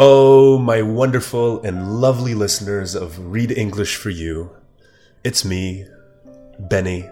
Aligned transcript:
Oh, 0.00 0.60
my 0.60 0.80
wonderful 0.80 1.60
and 1.62 2.00
lovely 2.00 2.32
listeners 2.32 2.94
of 2.94 3.32
Read 3.32 3.50
English 3.50 3.96
for 3.96 4.10
You. 4.10 4.52
It's 5.24 5.44
me, 5.44 5.86
Benny. 6.56 7.10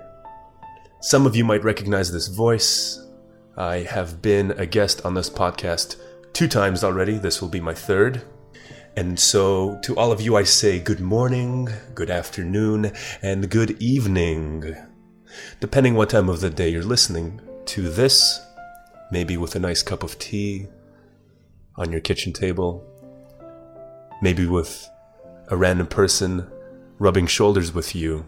Some 1.00 1.26
of 1.26 1.34
you 1.34 1.44
might 1.44 1.64
recognize 1.64 2.12
this 2.12 2.28
voice. 2.28 3.04
I 3.56 3.78
have 3.78 4.22
been 4.22 4.52
a 4.52 4.66
guest 4.66 5.04
on 5.04 5.14
this 5.14 5.28
podcast 5.28 5.96
two 6.32 6.46
times 6.46 6.84
already. 6.84 7.18
This 7.18 7.42
will 7.42 7.48
be 7.48 7.58
my 7.58 7.74
third. 7.74 8.22
And 8.96 9.18
so, 9.18 9.80
to 9.82 9.96
all 9.96 10.12
of 10.12 10.20
you, 10.20 10.36
I 10.36 10.44
say 10.44 10.78
good 10.78 11.00
morning, 11.00 11.68
good 11.96 12.08
afternoon, 12.08 12.92
and 13.20 13.50
good 13.50 13.82
evening. 13.82 14.76
Depending 15.58 15.96
what 15.96 16.10
time 16.10 16.28
of 16.28 16.40
the 16.40 16.50
day 16.50 16.68
you're 16.68 16.84
listening 16.84 17.40
to 17.64 17.90
this, 17.90 18.40
maybe 19.10 19.36
with 19.36 19.56
a 19.56 19.58
nice 19.58 19.82
cup 19.82 20.04
of 20.04 20.16
tea 20.20 20.68
on 21.78 21.92
your 21.92 22.00
kitchen 22.00 22.32
table, 22.32 22.84
maybe 24.22 24.46
with 24.46 24.88
a 25.48 25.56
random 25.56 25.86
person 25.86 26.50
rubbing 26.98 27.26
shoulders 27.26 27.74
with 27.74 27.94
you 27.94 28.24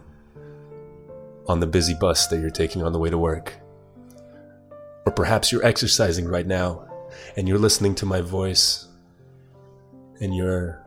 on 1.46 1.60
the 1.60 1.66
busy 1.66 1.94
bus 1.94 2.26
that 2.26 2.40
you're 2.40 2.50
taking 2.50 2.82
on 2.82 2.92
the 2.92 2.98
way 2.98 3.10
to 3.10 3.18
work. 3.18 3.54
Or 5.06 5.12
perhaps 5.12 5.50
you're 5.50 5.64
exercising 5.64 6.28
right 6.28 6.46
now 6.46 6.86
and 7.36 7.48
you're 7.48 7.58
listening 7.58 7.94
to 7.96 8.06
my 8.06 8.20
voice 8.20 8.86
in 10.20 10.32
your 10.32 10.84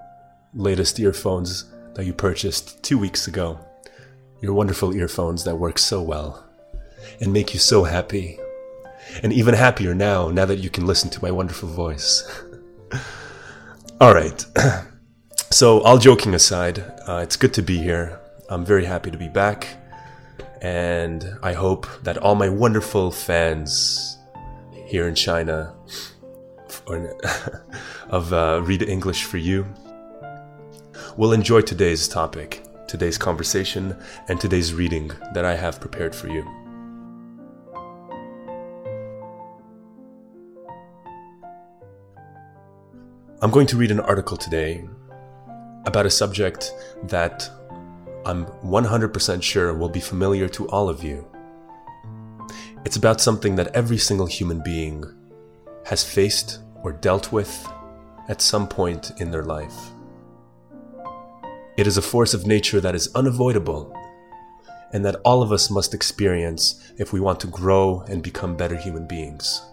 latest 0.54 1.00
earphones 1.00 1.66
that 1.96 2.06
you 2.06 2.14
purchased 2.14 2.82
two 2.84 2.98
weeks 2.98 3.28
ago. 3.28 3.60
Your 4.42 4.54
wonderful 4.54 4.96
earphones 4.96 5.44
that 5.46 5.56
work 5.56 5.80
so 5.80 6.02
well 6.02 6.46
and 7.20 7.34
make 7.34 7.54
you 7.54 7.60
so 7.60 7.84
happy. 7.84 8.40
And 9.24 9.34
even 9.34 9.56
happier 9.56 9.96
now, 9.96 10.30
now 10.30 10.46
that 10.46 10.60
you 10.60 10.70
can 10.70 10.86
listen 10.86 11.10
to 11.12 11.22
my 11.22 11.32
wonderful 11.32 11.70
voice. 11.70 12.24
All 14.02 14.14
right. 14.14 14.46
So, 15.54 15.82
all 15.82 15.98
joking 15.98 16.34
aside, 16.34 16.80
uh, 17.06 17.18
it's 17.18 17.36
good 17.36 17.54
to 17.56 17.62
be 17.62 17.78
here. 17.78 18.18
I'm 18.50 18.64
very 18.64 18.86
happy 18.86 19.12
to 19.12 19.18
be 19.18 19.28
back. 19.28 19.68
And 20.62 21.38
I 21.44 21.52
hope 21.52 21.88
that 22.04 22.18
all 22.18 22.36
my 22.36 22.48
wonderful 22.48 23.12
fans 23.12 24.18
here 24.86 25.10
in 25.10 25.14
China 25.14 25.76
of 28.10 28.32
uh, 28.32 28.62
Read 28.64 28.82
English 28.84 29.26
for 29.26 29.38
You 29.38 29.68
will 31.18 31.34
enjoy 31.34 31.62
today's 31.62 32.08
topic, 32.08 32.64
today's 32.88 33.18
conversation, 33.18 33.96
and 34.30 34.40
today's 34.40 34.74
reading 34.74 35.12
that 35.34 35.44
I 35.44 35.56
have 35.56 35.82
prepared 35.82 36.16
for 36.16 36.30
you. 36.30 36.61
I'm 43.44 43.50
going 43.50 43.66
to 43.68 43.78
read 43.78 43.90
an 43.90 44.00
article 44.00 44.38
today 44.38 44.88
about 45.88 46.06
a 46.06 46.12
subject 46.12 46.76
that 47.06 47.50
I'm 48.24 48.46
100% 48.46 49.42
sure 49.42 49.74
will 49.74 49.90
be 49.90 50.00
familiar 50.00 50.48
to 50.50 50.68
all 50.68 50.88
of 50.88 51.04
you. 51.04 51.28
It's 52.86 52.98
about 52.98 53.20
something 53.20 53.56
that 53.56 53.76
every 53.76 53.98
single 53.98 54.28
human 54.28 54.62
being 54.62 55.04
has 55.88 56.04
faced 56.04 56.60
or 56.84 56.92
dealt 56.92 57.32
with 57.32 57.68
at 58.28 58.44
some 58.44 58.68
point 58.68 59.12
in 59.18 59.32
their 59.32 59.44
life. 59.44 59.90
It 61.78 61.88
is 61.88 61.98
a 61.98 62.04
force 62.04 62.36
of 62.36 62.46
nature 62.46 62.80
that 62.80 62.94
is 62.94 63.10
unavoidable 63.16 63.92
and 64.94 65.04
that 65.04 65.20
all 65.26 65.42
of 65.42 65.52
us 65.52 65.72
must 65.72 65.96
experience 65.96 66.94
if 67.00 67.12
we 67.12 67.20
want 67.20 67.40
to 67.40 67.48
grow 67.48 68.02
and 68.02 68.22
become 68.22 68.56
better 68.56 68.76
human 68.76 69.08
beings. 69.08 69.64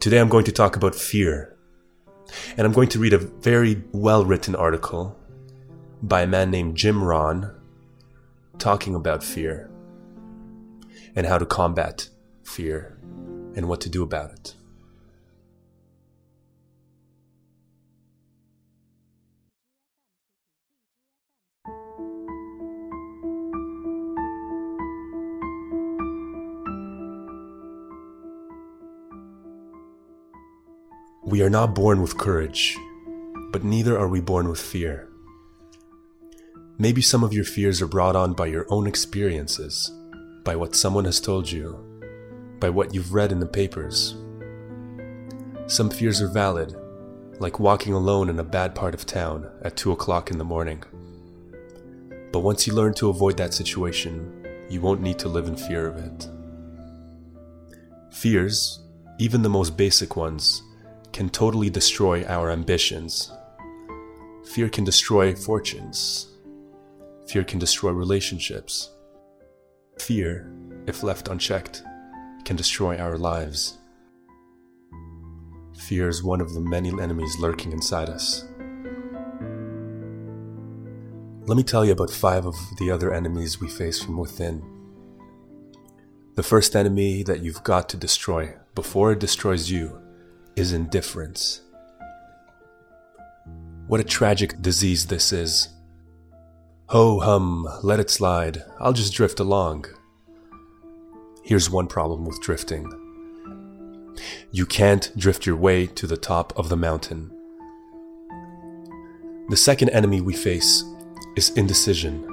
Today 0.00 0.18
I'm 0.18 0.28
going 0.28 0.44
to 0.44 0.52
talk 0.52 0.76
about 0.76 0.94
fear 0.94 1.56
and 2.56 2.66
I'm 2.66 2.72
going 2.72 2.88
to 2.90 2.98
read 2.98 3.12
a 3.12 3.18
very 3.18 3.82
well 3.92 4.24
written 4.24 4.54
article 4.54 5.18
by 6.02 6.22
a 6.22 6.26
man 6.26 6.50
named 6.50 6.76
Jim 6.76 7.02
Rohn 7.02 7.50
talking 8.58 8.94
about 8.94 9.22
fear 9.22 9.70
and 11.16 11.26
how 11.26 11.38
to 11.38 11.46
combat 11.46 12.08
fear 12.44 12.98
and 13.56 13.68
what 13.68 13.80
to 13.82 13.88
do 13.88 14.02
about 14.02 14.30
it. 14.32 14.54
We 31.26 31.40
are 31.40 31.48
not 31.48 31.74
born 31.74 32.02
with 32.02 32.18
courage, 32.18 32.76
but 33.50 33.64
neither 33.64 33.98
are 33.98 34.08
we 34.08 34.20
born 34.20 34.46
with 34.46 34.60
fear. 34.60 35.08
Maybe 36.76 37.00
some 37.00 37.24
of 37.24 37.32
your 37.32 37.46
fears 37.46 37.80
are 37.80 37.86
brought 37.86 38.14
on 38.14 38.34
by 38.34 38.44
your 38.46 38.66
own 38.68 38.86
experiences, 38.86 39.90
by 40.44 40.54
what 40.54 40.74
someone 40.74 41.06
has 41.06 41.20
told 41.20 41.50
you, 41.50 41.78
by 42.60 42.68
what 42.68 42.92
you've 42.92 43.14
read 43.14 43.32
in 43.32 43.40
the 43.40 43.46
papers. 43.46 44.16
Some 45.66 45.88
fears 45.88 46.20
are 46.20 46.28
valid, 46.28 46.76
like 47.38 47.58
walking 47.58 47.94
alone 47.94 48.28
in 48.28 48.38
a 48.38 48.44
bad 48.44 48.74
part 48.74 48.92
of 48.92 49.06
town 49.06 49.50
at 49.62 49.78
2 49.78 49.92
o'clock 49.92 50.30
in 50.30 50.36
the 50.36 50.44
morning. 50.44 50.82
But 52.32 52.40
once 52.40 52.66
you 52.66 52.74
learn 52.74 52.92
to 52.94 53.08
avoid 53.08 53.38
that 53.38 53.54
situation, 53.54 54.46
you 54.68 54.82
won't 54.82 55.00
need 55.00 55.18
to 55.20 55.28
live 55.30 55.46
in 55.46 55.56
fear 55.56 55.86
of 55.86 55.96
it. 55.96 56.28
Fears, 58.10 58.80
even 59.18 59.40
the 59.40 59.48
most 59.48 59.74
basic 59.74 60.16
ones, 60.16 60.62
can 61.14 61.30
totally 61.30 61.70
destroy 61.70 62.24
our 62.24 62.50
ambitions. 62.50 63.30
Fear 64.52 64.68
can 64.68 64.82
destroy 64.82 65.32
fortunes. 65.32 66.26
Fear 67.28 67.44
can 67.44 67.60
destroy 67.60 67.92
relationships. 67.92 68.90
Fear, 70.00 70.52
if 70.88 71.04
left 71.04 71.28
unchecked, 71.28 71.84
can 72.44 72.56
destroy 72.56 72.98
our 72.98 73.16
lives. 73.16 73.78
Fear 75.78 76.08
is 76.08 76.24
one 76.24 76.40
of 76.40 76.52
the 76.52 76.60
many 76.60 76.90
enemies 77.00 77.38
lurking 77.38 77.70
inside 77.70 78.08
us. 78.08 78.44
Let 81.46 81.56
me 81.56 81.62
tell 81.62 81.84
you 81.84 81.92
about 81.92 82.10
five 82.10 82.44
of 82.44 82.56
the 82.80 82.90
other 82.90 83.14
enemies 83.14 83.60
we 83.60 83.68
face 83.68 84.02
from 84.02 84.16
within. 84.16 84.64
The 86.34 86.42
first 86.42 86.74
enemy 86.74 87.22
that 87.22 87.40
you've 87.40 87.62
got 87.62 87.88
to 87.90 87.96
destroy 87.96 88.56
before 88.74 89.12
it 89.12 89.20
destroys 89.20 89.70
you 89.70 90.00
is 90.56 90.72
indifference. 90.72 91.60
What 93.86 94.00
a 94.00 94.04
tragic 94.04 94.60
disease 94.62 95.06
this 95.06 95.32
is. 95.32 95.68
Ho 96.88 97.20
hum, 97.20 97.66
let 97.82 98.00
it 98.00 98.10
slide, 98.10 98.62
I'll 98.78 98.92
just 98.92 99.14
drift 99.14 99.40
along. 99.40 99.86
Here's 101.42 101.68
one 101.68 101.86
problem 101.86 102.24
with 102.24 102.40
drifting 102.40 102.90
you 104.52 104.64
can't 104.64 105.10
drift 105.16 105.44
your 105.44 105.56
way 105.56 105.86
to 105.88 106.06
the 106.06 106.16
top 106.16 106.56
of 106.56 106.68
the 106.68 106.76
mountain. 106.76 107.30
The 109.48 109.56
second 109.56 109.90
enemy 109.90 110.20
we 110.20 110.34
face 110.34 110.84
is 111.36 111.50
indecision. 111.50 112.30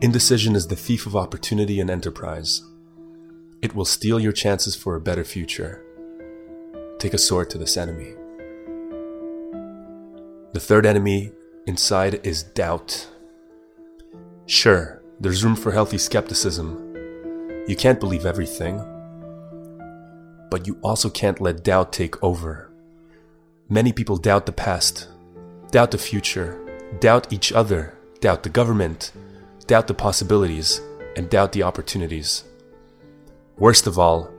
Indecision 0.00 0.56
is 0.56 0.66
the 0.66 0.76
thief 0.76 1.04
of 1.06 1.14
opportunity 1.14 1.78
and 1.78 1.90
enterprise. 1.90 2.62
It 3.60 3.74
will 3.74 3.84
steal 3.84 4.18
your 4.18 4.32
chances 4.32 4.74
for 4.74 4.94
a 4.96 5.00
better 5.00 5.24
future 5.24 5.84
take 6.98 7.14
a 7.14 7.18
sword 7.18 7.50
to 7.50 7.58
this 7.58 7.76
enemy. 7.76 8.14
The 10.52 10.60
third 10.60 10.86
enemy 10.86 11.32
inside 11.66 12.26
is 12.26 12.42
doubt. 12.42 13.08
Sure, 14.46 15.02
there's 15.20 15.44
room 15.44 15.54
for 15.54 15.72
healthy 15.72 15.98
skepticism. 15.98 16.84
You 17.68 17.76
can't 17.76 18.00
believe 18.00 18.24
everything. 18.26 18.78
But 20.50 20.66
you 20.66 20.78
also 20.82 21.10
can't 21.10 21.40
let 21.40 21.62
doubt 21.62 21.92
take 21.92 22.22
over. 22.22 22.70
Many 23.68 23.92
people 23.92 24.16
doubt 24.16 24.46
the 24.46 24.52
past, 24.52 25.08
doubt 25.70 25.90
the 25.90 25.98
future, 25.98 26.58
doubt 27.00 27.30
each 27.30 27.52
other, 27.52 27.94
doubt 28.20 28.42
the 28.42 28.48
government, 28.48 29.12
doubt 29.66 29.86
the 29.86 29.94
possibilities, 29.94 30.80
and 31.16 31.28
doubt 31.28 31.52
the 31.52 31.62
opportunities. 31.62 32.44
Worst 33.58 33.86
of 33.86 33.98
all, 33.98 34.30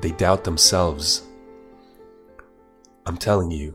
they 0.00 0.12
doubt 0.12 0.44
themselves. 0.44 1.27
I'm 3.08 3.16
telling 3.16 3.50
you, 3.50 3.74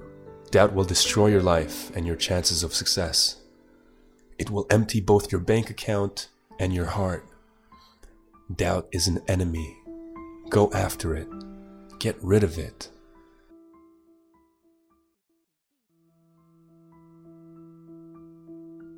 doubt 0.51 0.73
will 0.73 0.83
destroy 0.83 1.25
your 1.25 1.41
life 1.41 1.89
and 1.95 2.05
your 2.05 2.15
chances 2.15 2.61
of 2.61 2.75
success. 2.75 3.37
It 4.37 4.51
will 4.51 4.67
empty 4.69 5.01
both 5.01 5.31
your 5.31 5.41
bank 5.41 5.71
account 5.71 6.29
and 6.59 6.71
your 6.71 6.85
heart. 6.85 7.27
Doubt 8.55 8.87
is 8.91 9.07
an 9.07 9.23
enemy. 9.27 9.75
Go 10.49 10.71
after 10.71 11.15
it. 11.15 11.27
Get 11.97 12.15
rid 12.21 12.43
of 12.43 12.59
it. 12.59 12.89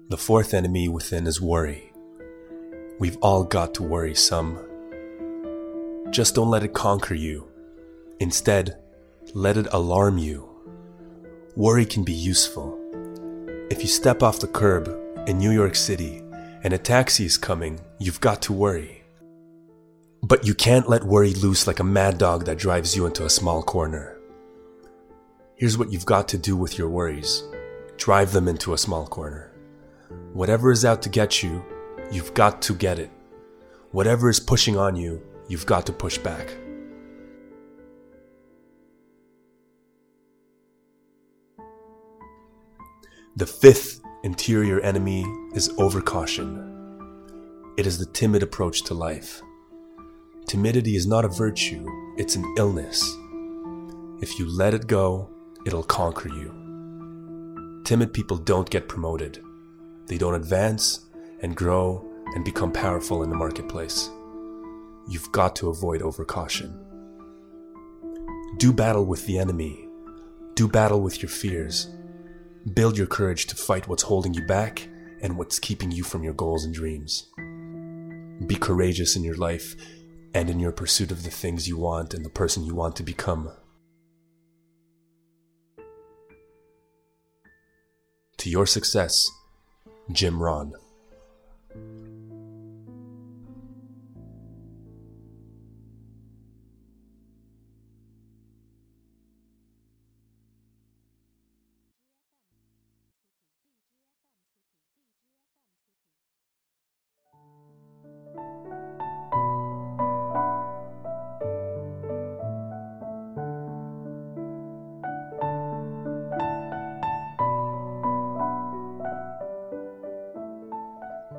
The 0.10 0.18
fourth 0.18 0.54
enemy 0.54 0.90
within 0.90 1.28
is 1.28 1.40
worry. 1.40 1.94
We've 3.00 3.18
all 3.22 3.46
got 3.46 3.74
to 3.76 3.84
worry 3.84 4.16
some. 4.16 4.60
Just 6.12 6.36
don't 6.36 6.50
let 6.50 6.64
it 6.64 6.74
conquer 6.74 7.16
you. 7.16 7.48
Instead, 8.20 8.82
let 9.36 9.58
it 9.58 9.68
alarm 9.74 10.18
you. 10.18 10.48
worry 11.58 11.86
can 11.86 12.06
be 12.06 12.14
useful. 12.14 12.80
If 13.70 13.82
you 13.82 13.88
step 13.88 14.24
off 14.24 14.40
the 14.40 14.48
curb 14.48 14.88
in 15.28 15.38
New 15.38 15.52
York 15.52 15.76
City 15.76 16.24
and 16.64 16.72
a 16.72 16.78
taxi 16.78 17.26
is 17.26 17.38
coming, 17.38 17.82
you've 18.00 18.22
got 18.22 18.42
to 18.44 18.54
worry. 18.54 19.04
But 20.24 20.48
you 20.48 20.56
can't 20.56 20.88
let 20.88 21.04
worry 21.04 21.34
loose 21.34 21.68
like 21.68 21.82
a 21.82 21.84
mad 21.84 22.18
dog 22.18 22.46
that 22.46 22.58
drives 22.58 22.96
you 22.96 23.06
into 23.06 23.26
a 23.26 23.30
small 23.30 23.62
corner. 23.62 24.18
Here's 25.56 25.78
what 25.78 25.92
you've 25.92 26.06
got 26.06 26.30
to 26.30 26.38
do 26.38 26.56
with 26.56 26.78
your 26.78 26.88
worries 26.88 27.44
drive 27.98 28.32
them 28.32 28.48
into 28.48 28.74
a 28.74 28.78
small 28.78 29.06
corner. 29.06 29.52
Whatever 30.32 30.72
is 30.72 30.86
out 30.86 31.02
to 31.02 31.10
get 31.10 31.44
you, 31.44 31.62
you've 32.10 32.34
got 32.36 32.62
to 32.62 32.74
get 32.74 33.00
it. 33.00 33.12
Whatever 33.92 34.30
is 34.30 34.40
pushing 34.40 34.78
on 34.78 34.96
you, 34.96 35.22
you've 35.50 35.66
got 35.66 35.86
to 35.88 35.92
push 35.92 36.18
back. 36.18 36.56
The 43.38 43.46
fifth 43.46 44.00
interior 44.24 44.80
enemy 44.80 45.26
is 45.54 45.68
overcaution. 45.74 46.72
It 47.76 47.86
is 47.86 47.98
the 47.98 48.06
timid 48.06 48.44
approach 48.44 48.84
to 48.84 48.94
life. 48.94 49.42
Timidity 50.48 50.96
is 50.96 51.06
not 51.06 51.26
a 51.26 51.28
virtue, 51.28 51.86
it's 52.16 52.38
an 52.38 52.56
illness. 52.58 53.04
If 54.22 54.40
you 54.40 54.48
let 54.48 54.74
it 54.74 54.88
go, 54.88 55.30
it'll 55.66 55.84
conquer 55.84 56.30
you. 56.30 57.82
Timid 57.84 58.14
people 58.14 58.38
don't 58.38 58.70
get 58.70 58.88
promoted. 58.88 59.44
They 60.06 60.18
don't 60.18 60.36
advance 60.36 61.02
and 61.42 61.58
grow 61.58 62.10
and 62.36 62.46
become 62.46 62.72
powerful 62.72 63.22
in 63.22 63.30
the 63.30 63.36
marketplace. 63.36 64.10
You've 65.10 65.30
got 65.34 65.58
to 65.58 65.68
avoid 65.68 66.00
overcaution. 66.00 66.72
Do 68.60 68.72
battle 68.72 69.04
with 69.04 69.26
the 69.26 69.40
enemy. 69.40 69.90
Do 70.54 70.70
battle 70.70 71.02
with 71.02 71.22
your 71.22 71.30
fears. 71.30 71.90
Build 72.74 72.98
your 72.98 73.06
courage 73.06 73.46
to 73.48 73.56
fight 73.56 73.88
what's 73.88 74.04
holding 74.04 74.34
you 74.34 74.44
back 74.48 74.88
and 75.22 75.38
what's 75.38 75.60
keeping 75.60 75.92
you 75.92 76.04
from 76.04 76.24
your 76.24 76.34
goals 76.34 76.66
and 76.66 76.74
dreams. 76.74 77.28
Be 78.48 78.56
courageous 78.56 79.16
in 79.16 79.24
your 79.24 79.36
life 79.36 79.76
and 80.34 80.50
in 80.50 80.60
your 80.60 80.72
pursuit 80.72 81.12
of 81.12 81.24
the 81.24 81.30
things 81.30 81.68
you 81.68 81.78
want 81.78 82.16
and 82.16 82.26
the 82.26 82.30
person 82.30 82.66
you 82.66 82.74
want 82.74 82.96
to 82.96 83.04
become. 83.04 83.52
To 88.38 88.50
your 88.50 88.66
success, 88.66 89.30
Jim 90.12 90.42
Rohn. 90.42 90.74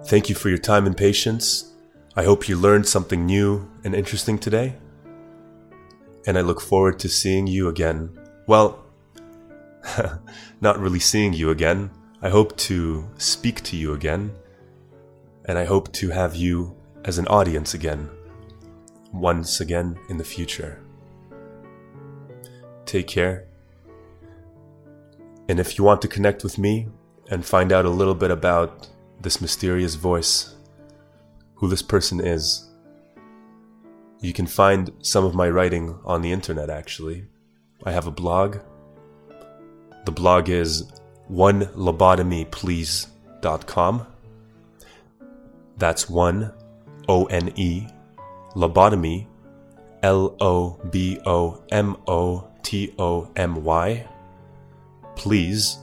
Thank 0.06 0.28
you 0.28 0.36
for 0.36 0.48
your 0.48 0.58
time 0.58 0.86
and 0.86 0.96
patience. 0.96 1.72
I 2.14 2.22
hope 2.22 2.48
you 2.48 2.56
learned 2.56 2.86
something 2.86 3.26
new 3.26 3.68
and 3.82 3.92
interesting 3.92 4.38
today. 4.38 4.76
And 6.28 6.38
I 6.38 6.42
look 6.42 6.60
forward 6.60 7.00
to 7.00 7.08
seeing 7.08 7.48
you 7.48 7.66
again. 7.66 8.16
Well, 8.46 8.86
not 10.60 10.78
really 10.78 11.00
seeing 11.00 11.32
you 11.32 11.50
again. 11.50 11.90
I 12.22 12.28
hope 12.28 12.56
to 12.58 13.10
speak 13.18 13.64
to 13.64 13.76
you 13.76 13.94
again. 13.94 14.30
And 15.46 15.58
I 15.58 15.64
hope 15.64 15.92
to 15.94 16.10
have 16.10 16.36
you 16.36 16.76
as 17.04 17.18
an 17.18 17.26
audience 17.26 17.74
again, 17.74 18.08
once 19.12 19.60
again 19.60 19.98
in 20.08 20.18
the 20.18 20.24
future. 20.24 20.80
Take 22.84 23.08
care. 23.08 23.48
And 25.48 25.58
if 25.58 25.76
you 25.76 25.82
want 25.82 26.00
to 26.02 26.08
connect 26.08 26.44
with 26.44 26.58
me 26.58 26.86
and 27.28 27.44
find 27.44 27.72
out 27.72 27.84
a 27.84 27.90
little 27.90 28.14
bit 28.14 28.30
about 28.30 28.88
this 29.20 29.40
mysterious 29.40 29.94
voice, 29.94 30.54
who 31.56 31.68
this 31.68 31.82
person 31.82 32.20
is. 32.20 32.68
You 34.20 34.32
can 34.32 34.46
find 34.46 34.92
some 35.02 35.24
of 35.24 35.34
my 35.34 35.48
writing 35.50 35.98
on 36.04 36.22
the 36.22 36.32
internet 36.32 36.70
actually. 36.70 37.26
I 37.84 37.92
have 37.92 38.06
a 38.06 38.10
blog. 38.10 38.58
The 40.04 40.12
blog 40.12 40.48
is 40.48 40.90
one 41.28 41.66
lobotomy 41.66 42.46
onelobotomyplease.com. 42.46 44.06
That's 45.76 46.08
one 46.08 46.52
O 47.08 47.26
N 47.26 47.52
E 47.56 47.86
lobotomy 48.54 49.26
L 50.02 50.34
O 50.40 50.80
B 50.90 51.20
O 51.26 51.62
M 51.70 51.96
O 52.06 52.48
T 52.62 52.94
O 52.98 53.30
M 53.36 53.62
Y 53.62 54.06
please 55.16 55.78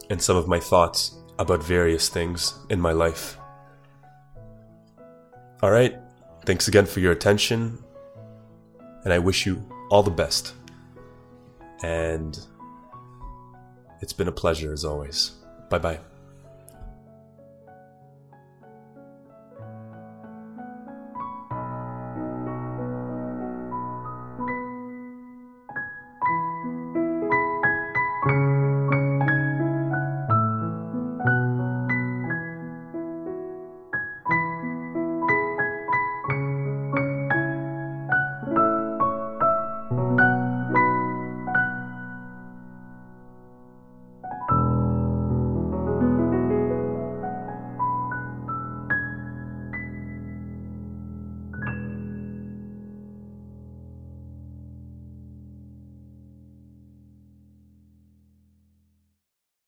and 0.10 0.22
some 0.22 0.38
of 0.38 0.48
my 0.48 0.60
thoughts 0.60 1.18
about 1.40 1.64
various 1.64 2.10
things 2.10 2.54
in 2.70 2.80
my 2.80 2.92
life. 2.92 3.38
Alright, 5.62 5.96
thanks 6.46 6.68
again 6.68 6.86
for 6.86 7.00
your 7.00 7.12
attention, 7.12 7.84
and 9.04 9.14
I 9.14 9.20
wish 9.20 9.46
you 9.46 9.64
all 9.90 10.04
the 10.04 10.12
best. 10.12 10.54
And 11.84 12.38
it's 14.02 14.14
been 14.14 14.28
a 14.28 14.32
pleasure 14.32 14.74
as 14.74 14.86
always. 14.86 15.32
Bye 15.70 15.80
bye. 15.80 16.00